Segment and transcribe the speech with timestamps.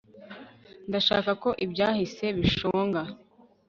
[0.89, 3.01] ndashaka ko ibyahise bishonga